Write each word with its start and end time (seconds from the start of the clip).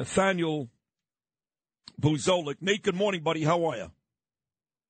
Nathaniel 0.00 0.70
Buzolic. 2.00 2.56
Nate, 2.62 2.82
good 2.82 2.94
morning, 2.94 3.22
buddy. 3.22 3.44
How 3.44 3.66
are 3.66 3.76
you? 3.76 3.90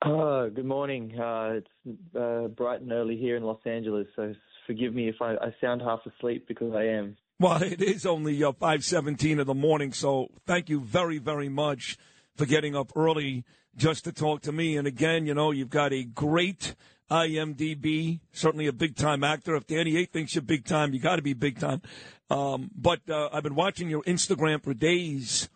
Uh, 0.00 0.46
good 0.50 0.64
morning. 0.64 1.18
Uh, 1.18 1.54
it's 1.54 2.17
uh, 2.17 2.46
bright 2.46 2.80
and 2.80 2.92
early 2.92 3.17
here 3.17 3.36
in 3.36 3.42
Los 3.42 3.58
Angeles, 3.67 4.07
so 4.15 4.33
forgive 4.68 4.94
me 4.94 5.08
if 5.08 5.17
I, 5.20 5.33
I 5.33 5.52
sound 5.60 5.83
half 5.83 5.99
asleep 6.07 6.46
because 6.46 6.73
I 6.76 6.84
am. 6.84 7.17
Well, 7.41 7.60
it 7.60 7.83
is 7.83 8.07
only 8.07 8.41
uh, 8.45 8.52
5.17 8.52 9.41
in 9.41 9.46
the 9.48 9.52
morning, 9.52 9.93
so 9.93 10.29
thank 10.46 10.68
you 10.68 10.80
very, 10.80 11.19
very 11.19 11.49
much 11.49 11.99
for 12.37 12.47
getting 12.47 12.77
up 12.77 12.93
early 12.95 13.45
just 13.75 14.05
to 14.05 14.13
talk 14.13 14.43
to 14.43 14.53
me. 14.53 14.77
And 14.77 14.87
again, 14.87 15.27
you 15.27 15.35
know, 15.35 15.51
you've 15.51 15.71
got 15.71 15.93
a 15.93 16.05
great 16.05 16.77
IMDb, 17.11 18.21
certainly 18.33 18.67
a 18.67 18.73
big 18.73 18.97
time 18.97 19.25
actor. 19.25 19.57
If 19.57 19.67
Danny 19.67 19.97
A 19.99 20.05
thinks 20.07 20.35
you're 20.35 20.43
big 20.43 20.65
time, 20.65 20.93
you 20.93 21.01
got 21.01 21.17
to 21.17 21.23
be 21.23 21.33
big 21.33 21.59
time. 21.59 21.83
Um, 22.31 22.71
but 22.75 23.01
uh, 23.11 23.29
I've 23.33 23.43
been 23.43 23.57
watching 23.57 23.91
your 23.91 24.03
Instagram 24.05 24.63
for 24.63 24.73
days, 24.73 25.49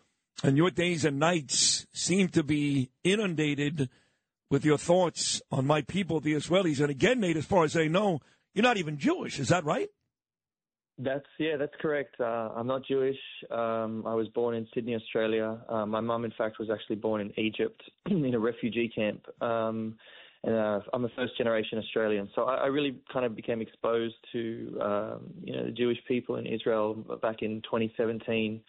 and 0.43 0.57
your 0.57 0.69
days 0.69 1.05
and 1.05 1.17
nights 1.17 1.87
seem 1.93 2.27
to 2.29 2.43
be 2.43 2.91
inundated 3.03 3.89
with 4.51 4.65
your 4.65 4.77
thoughts 4.77 5.41
on 5.51 5.65
my 5.65 5.81
people, 5.81 6.19
the 6.19 6.33
Israelis. 6.33 6.81
And 6.81 6.89
again, 6.89 7.21
Nate, 7.21 7.37
as 7.37 7.45
far 7.45 7.63
as 7.63 7.77
I 7.77 7.87
know, 7.87 8.19
you're 8.53 8.63
not 8.63 8.77
even 8.77 8.97
Jewish. 8.97 9.39
Is 9.39 9.47
that 9.47 9.63
right? 9.63 9.89
That's 10.97 11.25
yeah, 11.39 11.57
that's 11.57 11.73
correct. 11.81 12.15
Uh, 12.19 12.51
I'm 12.55 12.67
not 12.67 12.85
Jewish. 12.85 13.17
Um, 13.51 14.03
I 14.05 14.13
was 14.13 14.29
born 14.29 14.55
in 14.55 14.65
Sydney, 14.73 14.95
Australia. 14.95 15.59
Uh, 15.67 15.85
my 15.85 15.99
mum, 15.99 16.23
in 16.23 16.31
fact, 16.37 16.57
was 16.57 16.69
actually 16.69 16.95
born 16.95 17.19
in 17.19 17.37
Egypt 17.37 17.81
in 18.05 18.33
a 18.33 18.39
refugee 18.39 18.89
camp. 18.93 19.25
Um, 19.41 19.97
uh, 20.47 20.79
I'm 20.93 21.05
a 21.05 21.09
first 21.15 21.37
generation 21.37 21.79
Australian, 21.79 22.29
so 22.35 22.43
I, 22.43 22.55
I 22.55 22.65
really 22.67 22.95
kind 23.11 23.25
of 23.25 23.35
became 23.35 23.61
exposed 23.61 24.15
to 24.33 24.77
um, 24.81 25.33
you 25.43 25.55
know 25.55 25.65
the 25.65 25.71
Jewish 25.71 25.97
people 26.07 26.35
in 26.35 26.45
Israel 26.45 26.93
back 27.21 27.41
in 27.41 27.61
2017 27.63 28.61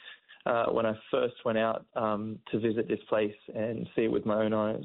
uh, 0.47 0.66
when 0.66 0.87
I 0.87 0.95
first 1.11 1.35
went 1.45 1.59
out 1.59 1.85
um, 1.95 2.39
to 2.51 2.59
visit 2.59 2.89
this 2.89 3.01
place 3.09 3.35
and 3.55 3.87
see 3.95 4.05
it 4.05 4.12
with 4.12 4.25
my 4.25 4.45
own 4.45 4.55
eyes. 4.55 4.85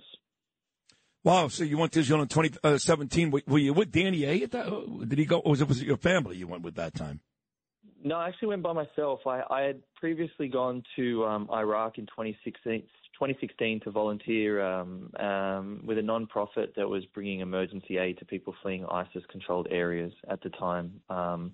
Wow! 1.24 1.48
So 1.50 1.64
you 1.64 1.78
went 1.78 1.92
to 1.94 2.00
Israel 2.00 2.24
in 2.24 2.28
2017. 2.28 3.28
Uh, 3.34 3.40
were 3.48 3.60
you 3.60 3.74
with 3.74 3.92
Danny 3.92 4.26
A? 4.26 4.44
At 4.44 4.52
that? 4.52 5.06
Did 5.08 5.20
he 5.20 5.26
go? 5.26 5.40
Or 5.40 5.52
was 5.52 5.62
it, 5.62 5.68
was 5.68 5.82
it 5.82 5.88
your 5.88 5.98
family 5.98 6.38
you 6.38 6.48
went 6.48 6.64
with 6.64 6.76
that 6.76 6.96
time? 6.96 7.20
No, 8.04 8.16
I 8.16 8.30
actually 8.30 8.48
went 8.50 8.64
by 8.64 8.74
myself. 8.74 9.20
I, 9.28 9.44
I 9.50 9.62
had 9.62 9.82
previously 9.96 10.48
gone 10.48 10.84
to 10.96 11.24
um, 11.26 11.48
Iraq 11.54 12.00
in 12.00 12.08
2016, 12.08 12.84
2016 13.14 13.82
to 13.82 13.92
volunteer 13.92 14.62
um, 14.62 15.12
um, 15.20 15.82
with 15.86 15.98
a 15.98 16.02
non-profit 16.02 16.74
that 16.76 16.88
was 16.88 17.06
bringing 17.14 17.42
emergency 17.42 17.98
aid 17.98 18.18
to 18.20 18.26
people 18.26 18.54
fleeing 18.62 18.86
ISIS-controlled 18.86 19.68
areas 19.70 20.12
at 20.30 20.42
the 20.42 20.50
time. 20.50 21.02
Um, 21.10 21.52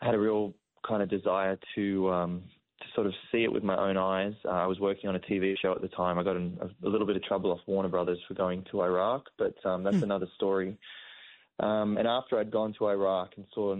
I 0.00 0.06
had 0.06 0.14
a 0.14 0.18
real 0.18 0.54
kind 0.86 1.02
of 1.02 1.08
desire 1.08 1.58
to 1.74 2.10
um, 2.10 2.42
to 2.80 2.86
sort 2.94 3.06
of 3.06 3.14
see 3.30 3.44
it 3.44 3.52
with 3.52 3.62
my 3.62 3.76
own 3.76 3.96
eyes. 3.96 4.34
Uh, 4.44 4.50
I 4.50 4.66
was 4.66 4.80
working 4.80 5.08
on 5.08 5.16
a 5.16 5.20
TV 5.20 5.54
show 5.60 5.72
at 5.72 5.80
the 5.80 5.88
time. 5.88 6.18
I 6.18 6.22
got 6.22 6.36
in 6.36 6.58
a, 6.60 6.86
a, 6.86 6.88
little 6.88 7.06
bit 7.06 7.16
of 7.16 7.22
trouble 7.22 7.52
off 7.52 7.60
Warner 7.66 7.88
Brothers 7.88 8.18
for 8.26 8.34
going 8.34 8.64
to 8.70 8.82
Iraq, 8.82 9.30
but 9.38 9.54
um, 9.64 9.82
that's 9.82 9.96
mm. 9.96 10.02
another 10.02 10.26
story. 10.36 10.76
Um, 11.60 11.96
and 11.96 12.08
after 12.08 12.38
I'd 12.38 12.50
gone 12.50 12.74
to 12.78 12.88
Iraq 12.88 13.34
and 13.36 13.46
saw, 13.54 13.76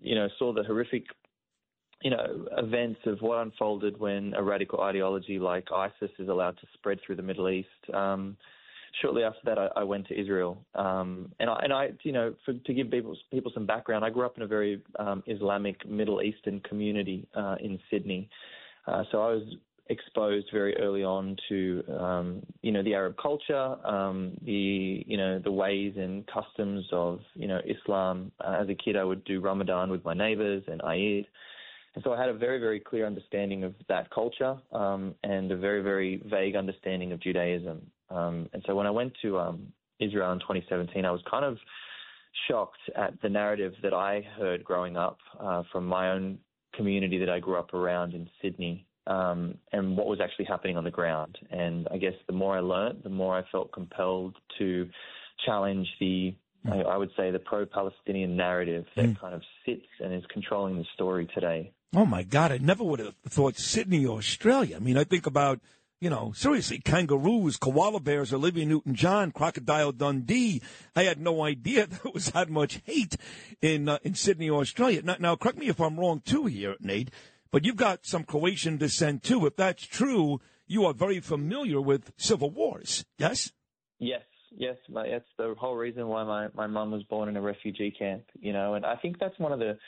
you 0.00 0.14
know, 0.14 0.28
saw 0.38 0.52
the 0.52 0.62
horrific 0.62 1.06
you 2.02 2.10
know, 2.10 2.46
events 2.56 3.00
of 3.06 3.20
what 3.20 3.38
unfolded 3.38 3.98
when 3.98 4.34
a 4.34 4.42
radical 4.42 4.80
ideology 4.82 5.38
like 5.38 5.68
ISIS 5.72 6.10
is 6.18 6.28
allowed 6.28 6.56
to 6.58 6.66
spread 6.74 7.00
through 7.04 7.16
the 7.16 7.22
Middle 7.22 7.48
East. 7.48 7.68
Um, 7.92 8.36
shortly 9.02 9.24
after 9.24 9.40
that, 9.44 9.58
I, 9.58 9.68
I 9.76 9.84
went 9.84 10.06
to 10.08 10.20
Israel, 10.20 10.58
um, 10.74 11.32
and 11.40 11.50
I, 11.50 11.60
and 11.62 11.72
I, 11.72 11.90
you 12.02 12.12
know, 12.12 12.34
for, 12.44 12.52
to 12.54 12.74
give 12.74 12.90
people 12.90 13.16
people 13.30 13.50
some 13.52 13.66
background, 13.66 14.04
I 14.04 14.10
grew 14.10 14.26
up 14.26 14.36
in 14.36 14.42
a 14.42 14.46
very 14.46 14.80
um, 14.98 15.22
Islamic 15.26 15.88
Middle 15.88 16.22
Eastern 16.22 16.60
community 16.60 17.26
uh, 17.34 17.56
in 17.60 17.78
Sydney, 17.90 18.28
uh, 18.86 19.02
so 19.10 19.22
I 19.22 19.32
was 19.34 19.42
exposed 19.90 20.46
very 20.52 20.76
early 20.76 21.02
on 21.02 21.36
to, 21.48 21.82
um, 21.98 22.42
you 22.62 22.72
know, 22.72 22.82
the 22.82 22.94
Arab 22.94 23.16
culture, 23.20 23.76
um, 23.86 24.36
the, 24.44 25.02
you 25.06 25.16
know, 25.16 25.38
the 25.38 25.50
ways 25.50 25.94
and 25.96 26.26
customs 26.26 26.84
of, 26.92 27.20
you 27.34 27.48
know, 27.48 27.60
Islam. 27.64 28.30
Uh, 28.40 28.58
as 28.60 28.68
a 28.68 28.74
kid, 28.74 28.96
I 28.96 29.04
would 29.04 29.24
do 29.24 29.40
Ramadan 29.40 29.90
with 29.90 30.04
my 30.04 30.14
neighbors 30.14 30.62
and 30.66 30.82
Eid. 30.82 31.26
And 31.94 32.04
so 32.04 32.12
I 32.12 32.20
had 32.20 32.28
a 32.28 32.34
very, 32.34 32.58
very 32.58 32.80
clear 32.80 33.06
understanding 33.06 33.64
of 33.64 33.74
that 33.88 34.10
culture 34.10 34.56
um, 34.72 35.14
and 35.24 35.50
a 35.50 35.56
very, 35.56 35.82
very 35.82 36.22
vague 36.26 36.56
understanding 36.56 37.12
of 37.12 37.20
Judaism. 37.20 37.90
Um, 38.10 38.48
and 38.52 38.62
so 38.66 38.74
when 38.74 38.86
I 38.86 38.90
went 38.90 39.12
to 39.22 39.38
um, 39.38 39.72
Israel 39.98 40.32
in 40.32 40.38
2017, 40.40 41.04
I 41.04 41.10
was 41.10 41.20
kind 41.28 41.44
of 41.44 41.58
shocked 42.46 42.78
at 42.96 43.20
the 43.22 43.28
narrative 43.28 43.72
that 43.82 43.92
I 43.92 44.22
heard 44.38 44.62
growing 44.62 44.96
up 44.96 45.18
uh, 45.40 45.62
from 45.72 45.86
my 45.86 46.10
own 46.10 46.38
community 46.74 47.18
that 47.18 47.30
I 47.30 47.40
grew 47.40 47.56
up 47.56 47.74
around 47.74 48.14
in 48.14 48.28
Sydney 48.40 48.86
um, 49.06 49.56
and 49.72 49.96
what 49.96 50.06
was 50.06 50.20
actually 50.20 50.44
happening 50.44 50.76
on 50.76 50.84
the 50.84 50.90
ground. 50.90 51.38
And 51.50 51.88
I 51.90 51.96
guess 51.96 52.14
the 52.26 52.32
more 52.32 52.56
I 52.56 52.60
learned, 52.60 53.00
the 53.02 53.10
more 53.10 53.36
I 53.36 53.42
felt 53.50 53.72
compelled 53.72 54.36
to 54.58 54.88
challenge 55.44 55.88
the 55.98 56.34
I, 56.70 56.80
I 56.80 56.96
would 56.96 57.10
say 57.16 57.30
the 57.30 57.38
pro-Palestinian 57.38 58.36
narrative 58.36 58.84
that 58.96 59.06
mm. 59.06 59.20
kind 59.20 59.34
of 59.34 59.42
sits 59.64 59.86
and 60.00 60.12
is 60.12 60.24
controlling 60.28 60.76
the 60.76 60.84
story 60.94 61.28
today. 61.34 61.72
Oh 61.94 62.04
my 62.04 62.22
God! 62.22 62.52
I 62.52 62.58
never 62.58 62.84
would 62.84 63.00
have 63.00 63.14
thought 63.26 63.56
Sydney, 63.56 64.04
or 64.04 64.18
Australia. 64.18 64.76
I 64.76 64.78
mean, 64.78 64.98
I 64.98 65.04
think 65.04 65.26
about 65.26 65.60
you 66.00 66.10
know 66.10 66.32
seriously 66.36 66.80
kangaroos, 66.80 67.56
koala 67.56 68.00
bears, 68.00 68.32
Olivia 68.32 68.66
Newton-John, 68.66 69.32
Crocodile 69.32 69.92
Dundee. 69.92 70.60
I 70.94 71.04
had 71.04 71.18
no 71.18 71.42
idea 71.42 71.86
there 71.86 72.12
was 72.12 72.30
that 72.32 72.50
much 72.50 72.80
hate 72.84 73.16
in 73.62 73.88
uh, 73.88 73.98
in 74.02 74.14
Sydney, 74.14 74.50
Australia. 74.50 75.00
Now, 75.02 75.16
now, 75.18 75.36
correct 75.36 75.58
me 75.58 75.68
if 75.68 75.80
I'm 75.80 75.98
wrong 75.98 76.20
too 76.24 76.44
here, 76.44 76.76
Nate. 76.80 77.10
But 77.50 77.64
you've 77.64 77.76
got 77.76 78.04
some 78.04 78.24
Croatian 78.24 78.76
descent 78.76 79.22
too. 79.22 79.46
If 79.46 79.56
that's 79.56 79.86
true, 79.86 80.40
you 80.66 80.84
are 80.84 80.92
very 80.92 81.20
familiar 81.20 81.80
with 81.80 82.12
civil 82.18 82.50
wars. 82.50 83.06
Yes. 83.16 83.52
Yes, 83.98 84.22
yes, 84.54 84.76
that's 84.90 85.24
the 85.38 85.54
whole 85.58 85.74
reason 85.74 86.06
why 86.06 86.24
my 86.24 86.48
my 86.54 86.66
mum 86.66 86.90
was 86.90 87.02
born 87.04 87.30
in 87.30 87.36
a 87.38 87.40
refugee 87.40 87.90
camp. 87.98 88.24
You 88.38 88.52
know, 88.52 88.74
and 88.74 88.84
I 88.84 88.96
think 88.96 89.18
that's 89.18 89.38
one 89.38 89.52
of 89.52 89.58
the 89.58 89.78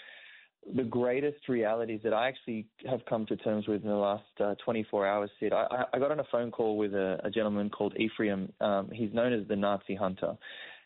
the 0.77 0.85
greatest 0.85 1.49
realities 1.49 2.01
that 2.05 2.13
I 2.13 2.29
actually 2.29 2.67
have 2.89 3.01
come 3.09 3.27
to 3.27 3.37
terms 3.37 3.67
with 3.67 3.83
in 3.83 3.89
the 3.89 3.95
last 3.95 4.25
uh, 4.41 4.55
24 4.65 5.07
hours, 5.07 5.31
Sid. 5.41 5.53
I, 5.53 5.85
I, 5.93 5.99
got 5.99 6.11
on 6.11 6.21
a 6.21 6.25
phone 6.31 6.51
call 6.51 6.77
with 6.77 6.95
a, 6.95 7.19
a 7.25 7.31
gentleman 7.31 7.71
called 7.71 7.95
Ephraim. 7.97 8.53
Um, 8.61 8.91
he's 8.93 9.13
known 9.13 9.33
as 9.33 9.47
the 9.49 9.57
Nazi 9.57 9.95
hunter, 9.95 10.35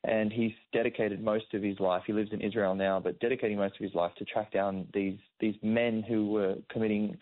and 0.04 0.32
he's 0.32 0.52
dedicated 0.72 1.22
most 1.22 1.52
of 1.54 1.62
his 1.62 1.78
life. 1.80 2.02
He 2.06 2.12
lives 2.12 2.30
in 2.32 2.40
Israel 2.40 2.74
now, 2.74 3.00
but 3.00 3.18
dedicating 3.20 3.58
most 3.58 3.74
of 3.74 3.80
his 3.80 3.94
life 3.94 4.12
to 4.18 4.24
track 4.24 4.52
down 4.52 4.86
these 4.94 5.18
these 5.40 5.56
men 5.62 6.04
who 6.06 6.30
were 6.30 6.56
committing 6.70 7.16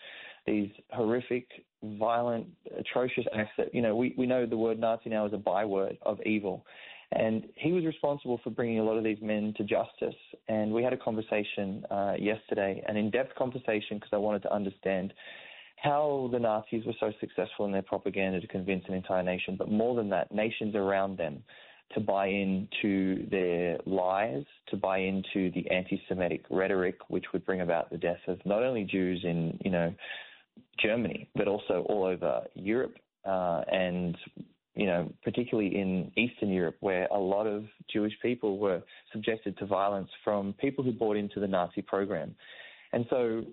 these 0.47 0.71
horrific, 0.91 1.47
violent, 1.83 2.47
atrocious 2.79 3.25
acts. 3.35 3.53
That 3.57 3.75
you 3.75 3.83
know, 3.83 3.97
we 3.97 4.15
we 4.19 4.27
know 4.27 4.47
the 4.47 4.57
word 4.57 4.79
Nazi 4.79 5.11
now 5.11 5.27
is 5.27 5.33
a 5.33 5.39
byword 5.39 5.97
of 6.03 6.21
evil. 6.27 6.65
And 7.17 7.45
he 7.57 7.73
was 7.73 7.85
responsible 7.85 8.41
for 8.43 8.51
bringing 8.51 8.79
a 8.79 8.85
lot 8.85 8.97
of 8.97 9.05
these 9.05 9.19
men 9.21 9.55
to 9.57 9.65
justice. 9.65 10.19
And 10.49 10.73
we 10.73 10.83
had 10.83 10.93
a 10.93 10.97
conversation 10.97 11.85
uh, 11.91 12.15
yesterday, 12.19 12.83
an 12.87 12.97
in 12.97 13.11
depth 13.11 13.35
conversation, 13.37 13.99
because 13.99 14.11
I 14.13 14.17
wanted 14.17 14.43
to 14.43 14.53
understand 14.53 15.13
how 15.77 16.29
the 16.33 16.39
Nazis 16.39 16.85
were 16.87 16.95
so 17.01 17.13
successful 17.21 17.67
in 17.67 17.73
their 17.73 17.83
propaganda 17.83 18.41
to 18.41 18.47
convince 18.47 18.85
an 18.89 18.95
entire 18.95 19.23
nation, 19.23 19.57
but 19.57 19.69
more 19.71 19.97
than 19.97 20.09
that, 20.11 20.31
nations 20.33 20.75
around 20.75 21.19
them 21.19 21.43
to 21.95 22.01
buy 22.01 22.27
into 22.27 23.29
their 23.29 23.79
lies, 23.85 24.45
to 24.69 24.77
buy 24.77 24.99
into 24.99 25.51
the 25.51 25.69
anti-Semitic 25.71 26.45
rhetoric, 26.51 26.99
which 27.09 27.25
would 27.33 27.45
bring 27.45 27.61
about 27.61 27.91
the 27.91 27.99
death 27.99 28.21
of 28.29 28.39
not 28.47 28.63
only 28.63 28.85
Jews 28.85 29.21
in, 29.25 29.59
you 29.65 29.71
know, 29.71 29.93
Germany, 30.79 31.29
but 31.35 31.49
also 31.49 31.85
all 31.89 32.05
over 32.05 32.43
Europe 32.55 32.95
uh, 33.25 33.63
and 33.71 34.17
you 34.75 34.87
know, 34.87 35.13
particularly 35.23 35.77
in 35.79 36.11
Eastern 36.17 36.51
Europe, 36.51 36.77
where 36.81 37.07
a 37.11 37.19
lot 37.19 37.47
of 37.47 37.65
Jewish 37.93 38.15
people 38.23 38.59
were 38.59 38.83
subjected 39.13 39.59
to 39.59 39.67
violence 39.67 40.09
from 40.25 40.55
people 40.55 40.83
who 40.83 40.93
bought 40.93 41.17
into 41.17 41.41
the 41.41 41.47
Nazi 41.47 41.83
program. 41.83 42.35
And 42.93 43.07
so 43.11 43.45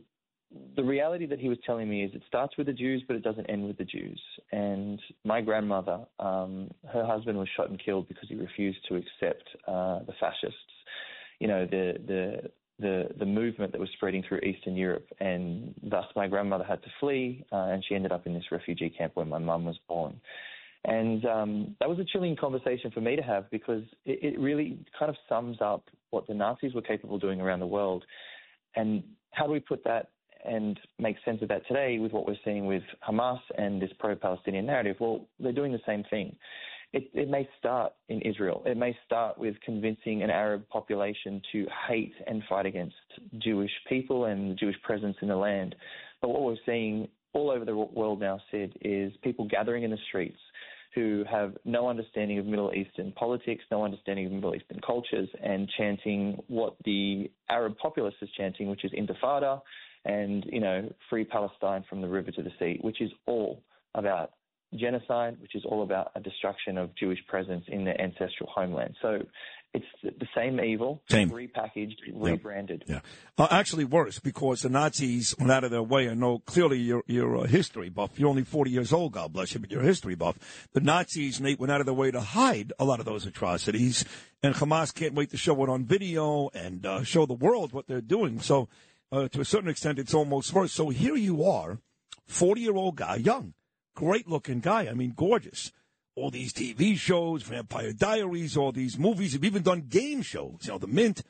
the 0.76 0.84
reality 0.84 1.26
that 1.28 1.40
he 1.40 1.50
was 1.50 1.58
telling 1.66 1.90
me 1.90 2.04
is 2.04 2.12
it 2.14 2.24
starts 2.28 2.58
with 2.58 2.68
the 2.68 2.74
Jews, 2.74 3.04
but 3.08 3.16
it 3.16 3.24
doesn't 3.24 3.46
end 3.48 3.68
with 3.68 3.78
the 3.78 3.86
Jews. 3.86 4.20
And 4.52 5.00
my 5.24 5.42
grandmother, 5.42 6.00
um, 6.20 6.72
her 6.92 7.06
husband 7.06 7.38
was 7.38 7.48
shot 7.56 7.70
and 7.70 7.82
killed 7.84 8.08
because 8.08 8.28
he 8.30 8.36
refused 8.36 8.80
to 8.88 8.96
accept 8.96 9.44
uh, 9.68 10.00
the 10.00 10.14
fascists. 10.20 10.58
You 11.40 11.48
know, 11.48 11.66
the 11.66 11.94
the 12.08 12.52
the 12.80 13.10
the 13.20 13.26
movement 13.26 13.74
that 13.74 13.80
was 13.80 13.90
spreading 13.94 14.24
through 14.28 14.40
Eastern 14.40 14.76
Europe, 14.76 15.08
and 15.20 15.74
thus 15.84 16.06
my 16.16 16.28
grandmother 16.28 16.64
had 16.64 16.82
to 16.84 16.90
flee, 17.00 17.46
uh, 17.52 17.68
and 17.72 17.84
she 17.88 17.96
ended 17.96 18.12
up 18.12 18.26
in 18.26 18.34
this 18.34 18.52
refugee 18.52 18.90
camp 18.90 19.16
where 19.16 19.26
my 19.26 19.38
mum 19.38 19.66
was 19.66 19.78
born. 19.88 20.20
And 20.86 21.26
um, 21.26 21.76
that 21.80 21.90
was 21.90 22.00
a 22.00 22.06
chilling 22.06 22.36
conversation 22.36 22.90
for 22.92 23.02
me 23.02 23.16
to 23.16 23.22
have 23.22 23.50
because 23.52 23.84
it, 24.06 24.34
it 24.36 24.40
really 24.40 24.80
kind 24.98 25.10
of 25.10 25.16
sums 25.28 25.58
up 25.62 25.84
what 26.12 26.28
the 26.28 26.34
Nazis 26.34 26.74
were 26.74 26.82
capable 26.82 27.16
of 27.16 27.22
doing 27.22 27.42
around 27.42 27.60
the 27.60 27.68
world. 27.68 28.04
And 28.76 29.04
how 29.32 29.46
do 29.46 29.52
we 29.52 29.60
put 29.60 29.84
that 29.84 30.10
and 30.46 30.80
make 30.98 31.18
sense 31.26 31.42
of 31.42 31.50
that 31.50 31.68
today 31.68 32.00
with 32.00 32.14
what 32.14 32.26
we're 32.26 32.38
seeing 32.46 32.66
with 32.66 32.84
Hamas 33.08 33.40
and 33.58 33.82
this 33.82 33.92
pro 34.00 34.16
Palestinian 34.16 34.66
narrative? 34.66 34.96
Well, 35.00 35.28
they're 35.40 35.52
doing 35.52 35.74
the 35.74 35.82
same 35.86 36.04
thing. 36.10 36.36
It, 36.92 37.12
it, 37.14 37.30
may 37.30 37.48
start 37.60 37.94
in 38.08 38.20
Israel. 38.22 38.64
It 38.66 38.76
may 38.76 38.98
start 39.06 39.38
with 39.38 39.56
convincing 39.64 40.24
an 40.24 40.32
Arab 40.32 40.68
population 40.70 41.40
to 41.52 41.68
hate 41.88 42.16
and 42.26 42.42
fight 42.50 42.66
against 42.66 42.96
Jewish 43.38 43.70
people 43.88 44.26
and 44.26 44.52
the 44.52 44.56
Jewish 44.56 44.82
presence 44.82 45.16
in 45.22 45.28
the 45.28 45.36
land. 45.36 45.76
But 46.20 46.30
what 46.30 46.42
we're 46.42 46.56
seeing 46.66 47.08
all 47.34 47.52
over 47.52 47.64
the 47.64 47.76
world 47.76 48.20
now, 48.20 48.40
Sid, 48.50 48.76
is 48.82 49.14
people 49.24 49.48
gathering 49.48 49.84
in 49.84 49.92
the 49.92 50.00
streets 50.08 50.40
who 50.96 51.24
have 51.30 51.56
no 51.66 51.88
understanding 51.88 52.40
of 52.40 52.46
Middle 52.46 52.74
Eastern 52.74 53.12
politics, 53.12 53.64
no 53.70 53.84
understanding 53.84 54.26
of 54.26 54.32
Middle 54.32 54.56
Eastern 54.56 54.80
cultures, 54.86 55.30
and 55.42 55.70
chanting 55.78 56.42
what 56.48 56.76
the 56.86 57.30
Arab 57.50 57.78
populace 57.78 58.16
is 58.22 58.30
chanting, 58.38 58.70
which 58.70 58.84
is 58.84 58.92
Intifada 58.92 59.62
and, 60.06 60.46
you 60.52 60.60
know, 60.60 60.92
free 61.10 61.26
Palestine 61.26 61.84
from 61.90 62.02
the 62.02 62.08
river 62.08 62.32
to 62.32 62.42
the 62.42 62.52
sea, 62.60 62.80
which 62.82 63.02
is 63.02 63.12
all 63.28 63.62
about 63.96 64.32
genocide, 64.76 65.38
which 65.42 65.56
is 65.56 65.64
all 65.66 65.84
about 65.84 66.12
a 66.16 66.20
destruction 66.20 66.78
of 66.78 66.96
Jewish 66.96 67.20
presence 67.28 67.66
in 67.68 67.84
their 67.84 68.00
ancestral 68.00 68.50
homeland. 68.54 68.96
So 69.02 69.20
it's 69.72 69.86
the 70.02 70.28
same 70.36 70.60
evil, 70.60 71.04
same. 71.10 71.30
repackaged, 71.30 71.98
rebranded. 72.12 72.86
Yeah, 72.88 73.02
yeah. 73.38 73.46
Uh, 73.46 73.48
actually 73.52 73.86
worse 73.86 74.18
because 74.18 74.62
the 74.62 74.70
Nazis 74.70 75.36
went 75.38 75.52
out 75.52 75.64
of 75.64 75.70
their 75.70 75.84
way. 75.84 76.10
I 76.10 76.16
know 76.16 76.40
clearly 76.40 76.80
you're, 76.80 77.04
you're 77.06 77.36
a 77.36 77.48
history 77.48 77.90
buff. 77.90 78.18
You're 78.18 78.30
only 78.30 78.44
40 78.44 78.72
years 78.72 78.92
old, 78.92 79.14
God 79.14 79.32
bless 79.32 79.54
you, 79.54 79.60
but 79.60 79.70
you're 79.70 79.84
a 79.84 79.86
history 79.86 80.16
buff. 80.16 80.68
The 80.74 80.82
Nazis, 80.82 81.40
Nate, 81.40 81.60
went 81.60 81.72
out 81.72 81.82
of 81.82 81.86
their 81.86 81.94
way 81.94 82.10
to 82.10 82.20
hide 82.20 82.74
a 82.80 82.86
lot 82.86 83.00
of 83.00 83.06
those 83.06 83.28
atrocities, 83.28 84.06
and 84.42 84.56
Hamas 84.56 84.94
can't 84.94 85.14
wait 85.14 85.30
to 85.32 85.38
show 85.38 85.64
it 85.64 85.70
on 85.70 85.86
video 85.86 86.50
and 86.56 86.84
uh, 86.86 87.04
show 87.04 87.28
the 87.28 87.34
world 87.34 87.72
what 87.72 87.88
they're 87.88 88.02
doing. 88.02 88.40
So, 88.40 88.70
uh, 89.12 89.28
to 89.28 89.42
a 89.42 89.46
certain 89.46 89.70
extent, 89.70 90.00
it's 90.00 90.14
almost 90.16 90.52
worse. 90.52 90.72
So 90.72 90.90
here 90.90 91.16
you 91.16 91.44
are, 91.44 91.80
40 92.26 92.62
year 92.62 92.76
old 92.76 92.96
guy, 92.96 93.18
young, 93.18 93.54
great 93.96 94.28
looking 94.28 94.62
guy. 94.62 94.88
I 94.88 94.94
mean, 94.94 95.14
gorgeous 95.16 95.72
all 96.20 96.30
these 96.30 96.54
TV 96.54 96.98
shows, 96.98 97.44
Vampire 97.44 97.94
Diaries, 97.94 98.58
all 98.58 98.72
these 98.72 99.00
movies. 99.00 99.34
You've 99.34 99.46
even 99.46 99.64
done 99.64 99.86
game 99.90 100.22
shows, 100.22 100.60
you 100.64 100.72
know, 100.72 100.78
The 100.78 100.88
Mint. 100.88 101.24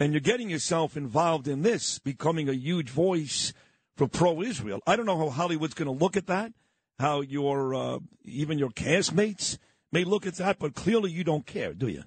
And 0.00 0.12
you're 0.12 0.20
getting 0.20 0.50
yourself 0.50 0.96
involved 0.96 1.48
in 1.48 1.62
this, 1.62 1.98
becoming 1.98 2.48
a 2.48 2.52
huge 2.52 2.90
voice 2.90 3.52
for 3.96 4.06
pro 4.06 4.42
Israel. 4.42 4.80
I 4.86 4.96
don't 4.96 5.06
know 5.06 5.18
how 5.18 5.30
Hollywood's 5.30 5.74
going 5.74 5.86
to 5.86 6.04
look 6.04 6.16
at 6.16 6.26
that, 6.26 6.52
how 6.98 7.20
your, 7.20 7.74
uh, 7.74 7.98
even 8.24 8.58
your 8.58 8.70
castmates 8.70 9.58
may 9.90 10.04
look 10.04 10.26
at 10.26 10.36
that, 10.36 10.58
but 10.58 10.74
clearly 10.74 11.10
you 11.10 11.24
don't 11.24 11.46
care, 11.46 11.74
do 11.74 11.88
you? 11.88 12.04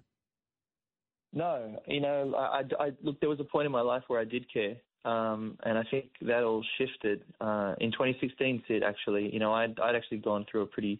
No, 1.33 1.81
you 1.87 2.01
know, 2.01 2.33
I, 2.35 2.63
I, 2.77 2.91
look. 3.01 3.21
There 3.21 3.29
was 3.29 3.39
a 3.39 3.45
point 3.45 3.65
in 3.65 3.71
my 3.71 3.81
life 3.81 4.03
where 4.07 4.19
I 4.19 4.25
did 4.25 4.51
care, 4.51 4.75
um, 5.05 5.57
and 5.63 5.77
I 5.77 5.83
think 5.89 6.09
that 6.23 6.43
all 6.43 6.63
shifted 6.77 7.23
uh, 7.39 7.73
in 7.79 7.93
2016. 7.93 8.63
Sid, 8.67 8.83
actually, 8.83 9.29
you 9.31 9.39
know, 9.39 9.53
I'd, 9.53 9.79
I'd 9.79 9.95
actually 9.95 10.17
gone 10.17 10.45
through 10.51 10.63
a 10.63 10.65
pretty 10.65 10.99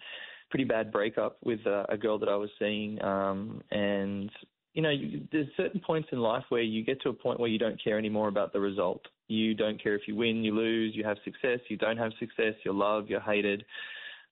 pretty 0.51 0.65
bad 0.65 0.91
breakup 0.91 1.37
with 1.43 1.61
a, 1.65 1.85
a 1.89 1.97
girl 1.97 2.19
that 2.19 2.29
I 2.29 2.35
was 2.35 2.49
seeing, 2.59 3.01
um, 3.01 3.61
and 3.71 4.29
you 4.73 4.81
know, 4.81 4.89
you, 4.89 5.27
there's 5.31 5.47
certain 5.57 5.81
points 5.81 6.09
in 6.11 6.19
life 6.19 6.43
where 6.49 6.61
you 6.61 6.83
get 6.83 7.01
to 7.01 7.09
a 7.09 7.13
point 7.13 7.39
where 7.39 7.49
you 7.49 7.59
don't 7.59 7.81
care 7.83 7.97
anymore 7.97 8.27
about 8.27 8.53
the 8.53 8.59
result. 8.59 9.01
You 9.27 9.53
don't 9.53 9.81
care 9.81 9.95
if 9.95 10.07
you 10.07 10.15
win, 10.15 10.43
you 10.43 10.55
lose, 10.55 10.93
you 10.95 11.03
have 11.03 11.17
success, 11.25 11.59
you 11.67 11.77
don't 11.77 11.97
have 11.97 12.11
success, 12.19 12.53
you're 12.63 12.73
loved, 12.73 13.09
you're 13.09 13.19
hated. 13.19 13.65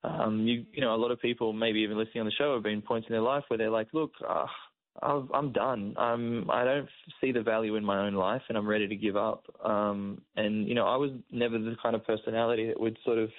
Um, 0.04 0.48
you, 0.48 0.66
you 0.72 0.82
know, 0.82 0.96
a 0.96 0.98
lot 0.98 1.12
of 1.12 1.22
people, 1.22 1.52
maybe 1.52 1.80
even 1.80 1.98
listening 1.98 2.22
on 2.22 2.26
the 2.26 2.32
show, 2.32 2.54
have 2.54 2.64
been 2.64 2.82
points 2.82 3.08
in 3.10 3.14
their 3.14 3.22
life 3.22 3.44
where 3.50 3.58
they're 3.58 3.70
like, 3.70 3.88
look, 3.94 4.12
uh, 4.28 4.46
I'm 5.02 5.52
done. 5.52 5.94
I'm, 5.98 6.50
I 6.50 6.64
don't 6.64 6.90
see 7.22 7.32
the 7.32 7.42
value 7.42 7.76
in 7.76 7.86
my 7.86 8.00
own 8.06 8.14
life, 8.14 8.42
and 8.50 8.58
I'm 8.58 8.68
ready 8.68 8.88
to 8.88 8.96
give 8.96 9.16
up. 9.16 9.44
Um, 9.64 10.22
and 10.36 10.68
you 10.68 10.76
know, 10.76 10.88
I 10.88 10.96
was 10.96 11.12
never 11.32 11.58
the 11.58 11.76
kind 11.82 11.96
of 11.96 12.06
personality 12.06 12.68
that 12.68 12.80
would 12.80 12.98
sort 13.06 13.18
of 13.18 13.30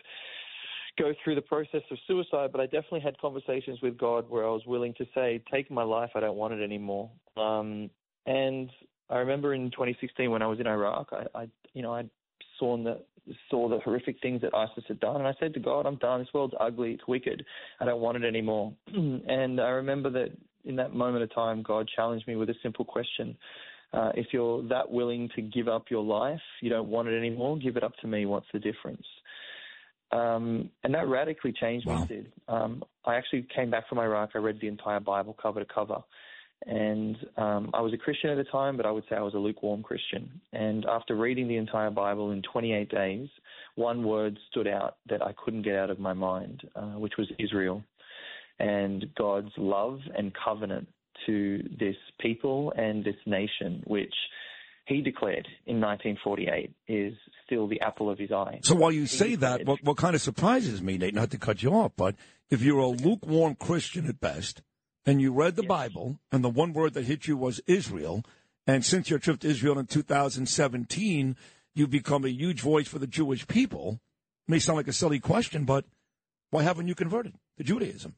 go 1.00 1.12
through 1.23 1.35
the 1.35 1.43
process 1.43 1.82
of 1.91 1.99
suicide, 2.06 2.50
but 2.52 2.61
I 2.61 2.64
definitely 2.64 3.00
had 3.00 3.19
conversations 3.19 3.81
with 3.82 3.97
God 3.99 4.29
where 4.29 4.47
I 4.47 4.50
was 4.50 4.62
willing 4.67 4.94
to 4.94 5.06
say, 5.14 5.43
"Take 5.52 5.70
my 5.70 5.82
life. 5.82 6.11
I 6.14 6.20
don't 6.20 6.37
want 6.37 6.55
it 6.55 6.62
anymore." 6.62 7.11
Um, 7.37 7.91
and 8.26 8.70
I 9.08 9.19
remember 9.19 9.55
in 9.55 9.70
2016 9.70 10.31
when 10.31 10.43
I 10.43 10.47
was 10.47 10.61
in 10.61 10.67
Iraq, 10.67 11.12
I, 11.12 11.26
I 11.35 11.49
you 11.75 11.82
know, 11.82 11.94
I 11.94 12.05
saw 12.58 12.76
the 12.76 13.00
saw 13.49 13.69
the 13.69 13.79
horrific 13.81 14.20
things 14.20 14.41
that 14.41 14.55
ISIS 14.55 14.85
had 14.88 14.99
done, 15.00 15.17
and 15.17 15.26
I 15.26 15.35
said 15.41 15.55
to 15.55 15.61
God, 15.61 15.87
"I'm 15.87 15.97
done. 15.97 16.20
This 16.20 16.32
world's 16.35 16.55
ugly. 16.61 16.93
It's 16.93 17.06
wicked. 17.06 17.44
I 17.81 17.85
don't 17.85 18.00
want 18.00 18.23
it 18.23 18.26
anymore." 18.26 18.73
and 18.87 19.61
I 19.61 19.70
remember 19.70 20.11
that 20.11 20.31
in 20.64 20.76
that 20.76 20.94
moment 20.94 21.23
of 21.23 21.35
time, 21.35 21.62
God 21.62 21.88
challenged 21.94 22.26
me 22.26 22.37
with 22.37 22.50
a 22.50 22.55
simple 22.62 22.85
question. 22.85 23.37
Uh, 23.93 24.12
if 24.14 24.26
you're 24.32 24.62
that 24.69 24.88
willing 24.88 25.29
to 25.35 25.43
give 25.43 25.67
up 25.67 25.91
your 25.91 26.05
life, 26.05 26.41
you 26.61 26.70
don't 26.70 26.88
want 26.88 27.08
it 27.08 27.19
anymore, 27.19 27.58
give 27.58 27.76
it 27.76 27.82
up 27.82 27.97
to 27.97 28.06
me. 28.06 28.25
What's 28.25 28.47
the 28.52 28.61
difference? 28.61 29.05
Um, 30.12 30.71
and 30.83 30.95
that 30.95 31.09
radically 31.09 31.53
changed 31.53 31.87
wow. 31.87 32.01
me, 32.01 32.07
Sid. 32.09 32.33
Um, 32.49 32.83
I 33.05 33.15
actually 33.15 33.47
came 33.55 33.71
back 33.71 33.89
from 33.89 33.99
Iraq. 33.99 34.31
I 34.35 34.39
read 34.39 34.59
the 34.61 34.69
entire 34.69 35.01
Bible 35.01 35.37
cover 35.41 35.61
to 35.61 35.67
cover. 35.73 35.99
And 36.67 37.17
um, 37.39 37.71
I 37.73 37.81
was 37.81 37.95
a 37.95 37.97
Christian 37.97 38.31
at 38.31 38.37
the 38.37 38.45
time, 38.45 38.77
but 38.77 38.85
I 38.85 38.91
would 38.91 39.05
say 39.09 39.17
I 39.17 39.23
was 39.23 39.35
a 39.35 39.39
lukewarm 39.39 39.83
Christian. 39.83 40.29
And 40.53 40.85
after 40.85 41.17
reading 41.17 41.49
the 41.49 41.57
entire 41.57 41.91
Bible 41.91 42.33
in 42.33 42.43
28 42.43 42.91
days, 42.91 43.29
one 43.77 44.05
word 44.05 44.39
stood 44.51 44.69
out 44.69 44.97
that 45.09 45.23
I 45.23 45.33
couldn't 45.43 45.62
get 45.62 45.77
out 45.77 45.91
of 45.91 45.99
my 45.99 46.12
mind, 46.12 46.62
uh, 46.77 46.99
which 46.99 47.15
was 47.17 47.29
Israel 47.39 47.83
and 48.59 49.07
God's 49.17 49.53
love 49.57 50.01
and 50.17 50.33
covenant 50.45 50.87
to 51.27 51.62
this 51.79 51.97
people 52.21 52.73
and 52.77 53.03
this 53.05 53.17
nation, 53.27 53.83
which 53.87 54.15
he 54.91 55.01
declared 55.01 55.47
in 55.67 55.81
1948 55.81 56.73
is 56.89 57.15
still 57.47 57.69
the 57.69 57.81
apple 57.81 58.11
of 58.11 58.19
his 58.19 58.33
eye. 58.33 58.61
So 58.63 58.75
while 58.75 58.91
you 58.91 59.03
he 59.03 59.07
say 59.07 59.31
declared, 59.31 59.61
that, 59.61 59.67
what, 59.67 59.85
what 59.85 59.97
kind 59.97 60.15
of 60.15 60.21
surprises 60.21 60.83
me, 60.83 60.99
Nate, 60.99 61.15
not 61.15 61.31
to 61.31 61.39
cut 61.39 61.63
you 61.63 61.71
off, 61.71 61.93
but 61.97 62.17
if 62.51 62.61
you're 62.61 62.81
a 62.81 62.89
lukewarm 62.89 63.55
Christian 63.55 64.07
at 64.07 64.21
best, 64.21 64.63
and 65.07 65.21
you 65.21 65.33
read 65.33 65.57
the 65.57 65.63
yes. 65.63 65.69
Bible, 65.69 66.19
and 66.31 66.45
the 66.45 66.51
one 66.51 66.73
word 66.73 66.95
that 66.95 67.05
hit 67.05 67.27
you 67.27 67.37
was 67.37 67.61
Israel, 67.67 68.25
and 68.67 68.85
since 68.85 69.09
your 69.09 69.19
trip 69.19 69.41
to 69.41 69.49
Israel 69.49 69.79
in 69.79 69.87
2017, 69.87 71.37
you've 71.75 71.91
become 71.91 72.25
a 72.25 72.29
huge 72.29 72.61
voice 72.61 72.89
for 72.89 72.99
the 72.99 73.07
Jewish 73.07 73.47
people. 73.47 74.01
It 74.49 74.51
may 74.51 74.59
sound 74.59 74.77
like 74.77 74.89
a 74.89 74.93
silly 74.93 75.21
question, 75.21 75.65
but 75.65 75.85
why 76.51 76.65
haven't 76.65 76.89
you 76.89 76.95
converted 76.95 77.35
to 77.57 77.65
Judaism? 77.65 78.15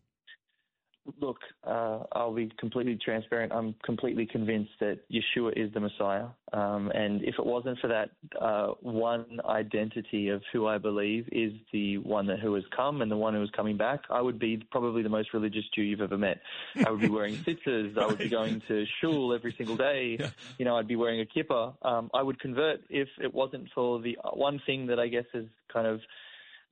Look, 1.20 1.38
uh, 1.66 2.00
I'll 2.12 2.32
be 2.32 2.50
completely 2.58 2.96
transparent. 3.02 3.52
I'm 3.52 3.74
completely 3.84 4.24
convinced 4.24 4.70
that 4.78 5.00
Yeshua 5.10 5.52
is 5.56 5.72
the 5.74 5.80
Messiah. 5.80 6.26
Um, 6.52 6.92
and 6.94 7.22
if 7.24 7.34
it 7.38 7.44
wasn't 7.44 7.80
for 7.80 7.88
that 7.88 8.10
uh, 8.40 8.74
one 8.82 9.40
identity 9.44 10.28
of 10.28 10.42
who 10.52 10.68
I 10.68 10.78
believe 10.78 11.28
is 11.32 11.52
the 11.72 11.98
one 11.98 12.26
that 12.28 12.38
who 12.38 12.54
has 12.54 12.62
come 12.76 13.02
and 13.02 13.10
the 13.10 13.16
one 13.16 13.34
who 13.34 13.42
is 13.42 13.50
coming 13.50 13.76
back, 13.76 14.02
I 14.10 14.20
would 14.20 14.38
be 14.38 14.62
probably 14.70 15.02
the 15.02 15.08
most 15.08 15.34
religious 15.34 15.64
Jew 15.74 15.82
you've 15.82 16.00
ever 16.00 16.18
met. 16.18 16.40
I 16.86 16.90
would 16.90 17.00
be 17.00 17.08
wearing 17.08 17.34
tzitzis. 17.44 17.98
I 17.98 18.06
would 18.06 18.18
be 18.18 18.28
going 18.28 18.62
to 18.68 18.84
shul 19.00 19.34
every 19.34 19.54
single 19.58 19.76
day. 19.76 20.18
Yeah. 20.20 20.30
You 20.58 20.64
know, 20.64 20.76
I'd 20.76 20.86
be 20.86 20.96
wearing 20.96 21.20
a 21.20 21.24
kippah. 21.24 21.74
Um, 21.82 22.10
I 22.14 22.22
would 22.22 22.38
convert 22.38 22.80
if 22.88 23.08
it 23.20 23.34
wasn't 23.34 23.68
for 23.74 24.00
the 24.00 24.16
one 24.34 24.60
thing 24.66 24.86
that 24.86 25.00
I 25.00 25.08
guess 25.08 25.26
is 25.34 25.46
kind 25.72 25.88
of 25.88 26.00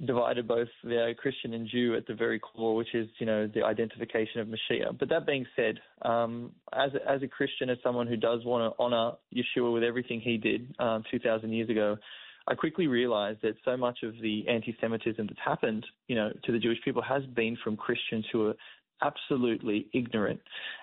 divided 0.07 0.49
both 0.49 0.69
the 0.83 1.15
Christian 1.19 1.55
and 1.55 1.69
Jew 1.69 1.95
at 1.97 2.07
the 2.07 2.15
very 2.15 2.39
core, 2.39 2.75
which 2.75 2.95
is 2.95 3.09
you 3.19 3.27
know 3.27 3.47
the 3.47 3.63
identification 3.63 4.41
of 4.41 4.49
Mashiach. 4.49 4.99
But 4.99 5.09
that 5.11 5.27
being 5.27 5.47
said, 5.57 5.79
um, 6.03 6.53
as 6.73 6.91
a, 6.95 7.11
as 7.11 7.23
a 7.23 7.29
Christian, 7.29 7.71
as 7.71 7.79
someone 7.83 8.07
who 8.07 8.17
does 8.17 8.45
want 8.45 8.73
to 8.73 8.83
honor 8.83 9.13
Yeshua 9.35 9.73
with 9.73 9.83
everything 9.83 10.21
he 10.21 10.37
did 10.37 10.75
um, 10.79 11.05
2,000 11.11 11.53
years 11.53 11.69
ago, 11.69 11.97
I 12.47 12.55
quickly 12.55 12.87
realized 12.87 13.41
that 13.43 13.55
so 13.65 13.77
much 13.77 13.99
of 14.03 14.15
the 14.21 14.45
anti-Semitism 14.49 15.27
that's 15.27 15.41
happened, 15.45 15.87
you 16.09 16.17
know, 16.17 16.31
to 16.45 16.53
the 16.53 16.59
Jewish 16.59 16.79
people 16.85 17.03
has 17.03 17.25
been 17.35 17.57
from 17.63 17.77
Christians 17.77 18.25
who 18.33 18.49
are 18.49 18.55
absolutely 19.03 19.87
ignorant 19.95 20.41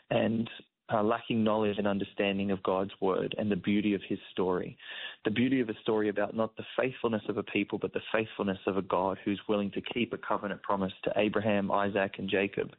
and 0.09 0.49
uh, 0.93 1.03
lacking 1.03 1.43
knowledge 1.43 1.77
and 1.77 1.87
understanding 1.87 2.51
of 2.51 2.63
God's 2.63 2.91
word 3.01 3.35
and 3.37 3.51
the 3.51 3.55
beauty 3.55 3.93
of 3.93 4.01
his 4.07 4.19
story. 4.31 4.77
The 5.25 5.31
beauty 5.31 5.59
of 5.59 5.69
a 5.69 5.73
story 5.81 6.09
about 6.09 6.35
not 6.35 6.55
the 6.55 6.63
faithfulness 6.77 7.23
of 7.27 7.37
a 7.37 7.43
people, 7.43 7.77
but 7.77 7.93
the 7.93 8.01
faithfulness 8.13 8.59
of 8.67 8.77
a 8.77 8.81
God 8.81 9.17
who's 9.25 9.41
willing 9.49 9.71
to 9.71 9.81
keep 9.81 10.13
a 10.13 10.17
covenant 10.17 10.63
promise 10.63 10.93
to 11.03 11.11
Abraham, 11.17 11.71
Isaac, 11.71 12.15
and 12.17 12.29
Jacob. 12.29 12.69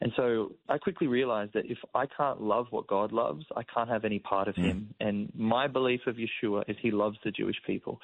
And 0.00 0.12
so 0.16 0.52
I 0.68 0.78
quickly 0.78 1.06
realized 1.06 1.52
that 1.52 1.66
if 1.66 1.78
I 1.94 2.06
can't 2.06 2.40
love 2.40 2.66
what 2.70 2.86
God 2.86 3.12
loves, 3.12 3.44
I 3.56 3.62
can't 3.62 3.90
have 3.90 4.04
any 4.04 4.18
part 4.18 4.48
of 4.48 4.54
mm. 4.54 4.64
him. 4.64 4.94
And 5.00 5.30
my 5.34 5.66
belief 5.66 6.00
of 6.06 6.16
Yeshua 6.16 6.64
is 6.68 6.76
he 6.80 6.90
loves 6.90 7.18
the 7.24 7.30
Jewish 7.30 7.56
people. 7.66 8.00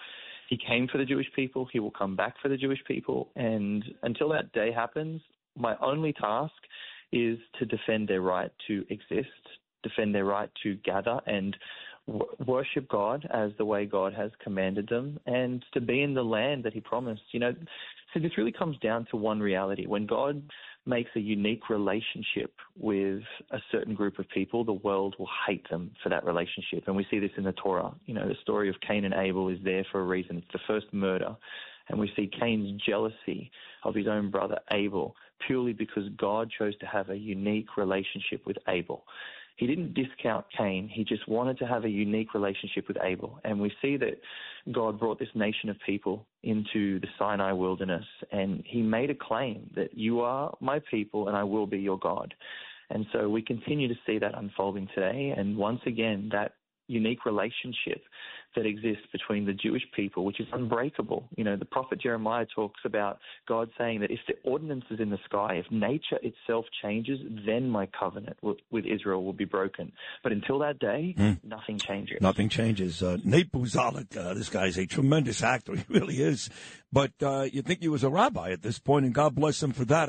He 0.49 0.59
came 0.59 0.87
for 0.87 0.99
the 0.99 1.05
Jewish 1.05 1.27
people. 1.35 1.67
He 1.73 1.81
will 1.81 1.91
come 1.91 2.15
back 2.15 2.35
for 2.43 2.49
the 2.49 2.57
Jewish 2.57 2.79
people. 2.87 3.31
And 3.37 3.85
until 4.03 4.29
that 4.31 4.53
day 4.53 4.71
happens, 4.71 5.23
my 5.57 5.75
only 5.81 6.13
task 6.13 6.53
is 7.13 7.39
to 7.59 7.65
defend 7.65 8.09
their 8.09 8.21
right 8.21 8.51
to 8.67 8.85
exist, 8.91 9.29
defend 9.87 10.15
their 10.15 10.25
right 10.25 10.51
to 10.63 10.75
gather 10.77 11.21
and 11.27 11.57
w- 12.07 12.27
worship 12.47 12.89
God 12.89 13.27
as 13.33 13.51
the 13.59 13.65
way 13.65 13.87
God 13.87 14.15
has 14.15 14.31
commanded 14.43 14.89
them, 14.89 15.19
and 15.27 15.65
to 15.75 15.81
be 15.81 16.03
in 16.03 16.15
the 16.15 16.23
land 16.23 16.65
that 16.65 16.73
He 16.73 16.81
promised. 16.81 17.23
You 17.33 17.41
know, 17.41 17.55
so 18.15 18.21
this 18.21 18.37
really 18.39 18.53
comes 18.53 18.79
down 18.79 19.07
to 19.11 19.17
one 19.17 19.41
reality. 19.41 19.87
When 19.87 20.07
God 20.07 20.43
makes 20.87 21.11
a 21.17 21.21
unique 21.21 21.69
relationship 21.69 22.53
with 22.79 23.23
a 23.51 23.59
certain 23.73 23.95
group 23.95 24.19
of 24.19 24.29
people, 24.29 24.65
the 24.65 24.73
world 24.73 25.17
will 25.19 25.29
hate 25.47 25.69
them 25.69 25.91
for 26.03 26.09
that 26.09 26.25
relationship. 26.25 26.85
And 26.87 26.95
we 26.95 27.07
see 27.11 27.19
this 27.19 27.33
in 27.37 27.45
the 27.45 27.53
Torah. 27.53 27.93
You 28.07 28.15
know, 28.15 28.29
the 28.29 28.37
story 28.43 28.69
of 28.69 28.77
Cain 28.87 29.05
and 29.05 29.15
Abel 29.15 29.49
is 29.49 29.59
there 29.65 29.85
for 29.91 30.01
a 30.01 30.05
reason. 30.05 30.39
It's 30.39 30.47
the 30.53 30.61
first 30.67 30.87
murder. 30.93 31.37
And 31.89 31.99
we 31.99 32.11
see 32.17 32.31
Cain's 32.41 32.81
jealousy 32.83 33.51
of 33.85 33.95
his 33.95 34.07
own 34.07 34.31
brother 34.31 34.59
Abel 34.73 35.15
purely 35.47 35.73
because 35.73 36.05
God 36.17 36.51
chose 36.57 36.77
to 36.79 36.87
have 36.87 37.11
a 37.11 37.17
unique 37.17 37.77
relationship 37.77 38.47
with 38.47 38.57
Abel. 38.69 39.05
He 39.57 39.67
didn't 39.67 39.95
discount 39.95 40.45
Cain. 40.57 40.89
He 40.93 41.03
just 41.03 41.27
wanted 41.29 41.59
to 41.59 41.67
have 41.67 41.85
a 41.85 41.89
unique 41.89 42.35
relationship 42.35 42.89
with 42.89 42.99
Abel. 43.03 43.41
And 43.45 43.59
we 43.59 43.73
see 43.81 43.97
that 43.97 44.21
God 44.73 44.99
brought 44.99 45.19
this 45.19 45.29
nation 45.35 45.71
of 45.71 45.77
people 45.85 46.27
into 46.43 47.01
the 47.01 47.09
Sinai 47.19 47.53
wilderness 47.53 48.05
and 48.33 48.63
he 48.67 48.83
made 48.83 49.11
a 49.11 49.15
claim 49.15 49.71
that 49.75 49.97
you 49.97 50.21
are 50.21 50.55
my 50.61 50.81
people 50.91 51.29
and 51.29 51.37
I 51.37 51.45
will 51.45 51.67
be 51.67 51.79
your 51.79 51.99
God. 51.99 52.35
And 52.91 53.07
so 53.13 53.29
we 53.29 53.43
continue 53.43 53.89
to 53.89 53.99
see 54.07 54.19
that 54.19 54.37
unfolding 54.39 54.89
today. 54.95 55.35
And 55.37 55.57
once 55.57 55.81
again, 55.87 56.29
that 56.33 56.53
unique 56.87 57.25
relationship 57.25 58.03
that 58.57 58.67
exists 58.67 59.05
between 59.13 59.45
the 59.45 59.53
Jewish 59.53 59.83
people, 59.95 60.25
which 60.25 60.41
is 60.41 60.47
unbreakable. 60.53 61.29
You 61.37 61.45
know, 61.45 61.57
the 61.57 61.65
prophet 61.65 62.01
Jeremiah 62.01 62.47
talks 62.55 62.81
about 62.85 63.19
God 63.47 63.69
saying 63.79 64.01
that 64.01 64.11
if 64.11 64.21
the 64.27 64.35
ordinance 64.49 64.85
is 64.91 64.99
in 64.99 65.11
the 65.11 65.19
sky, 65.27 65.63
if 65.65 65.71
nature 65.71 66.19
itself 66.23 66.65
changes, 66.83 67.21
then 67.47 67.69
my 67.69 67.87
covenant 67.99 68.39
with 68.43 68.87
Israel 68.87 69.25
will 69.25 69.35
be 69.35 69.45
broken. 69.45 69.93
But 70.23 70.33
until 70.33 70.59
that 70.61 70.79
day, 70.79 71.15
mm. 71.17 71.39
nothing 71.45 71.79
changes. 71.79 72.19
Nothing 72.21 72.49
changes. 72.49 73.03
Uh, 73.03 73.19
Nate 73.25 73.53
Buzolic, 73.53 74.17
uh, 74.17 74.35
this 74.35 74.49
guy's 74.49 74.79
a 74.79 74.87
tremendous 74.87 75.43
actor. 75.43 75.75
He 75.77 75.85
really 75.89 76.23
is. 76.23 76.49
But 76.93 77.13
uh, 77.23 77.47
you 77.53 77.61
think 77.61 77.81
he 77.83 77.89
was 77.89 78.03
a 78.05 78.09
rabbi 78.09 78.51
at 78.51 78.63
this 78.63 78.79
point, 78.79 79.05
and 79.05 79.15
God 79.15 79.35
bless 79.35 79.63
him 79.63 79.73
for 79.73 79.85
that. 79.87 80.09